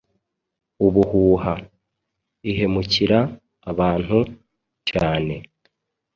ubuhuha: 0.85 1.53
ihemukira 2.49 3.19
abantu 3.71 4.19
cyane 4.89 5.35